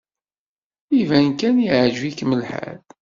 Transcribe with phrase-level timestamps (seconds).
[0.99, 2.79] Iban kan yeɛjeb-ikem lḥal.